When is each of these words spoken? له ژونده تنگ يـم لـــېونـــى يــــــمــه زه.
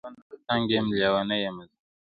له 0.03 0.09
ژونده 0.09 0.35
تنگ 0.47 0.67
يـم 0.75 0.87
لـــېونـــى 0.97 1.37
يــــــمــه 1.45 1.63
زه. 1.69 1.75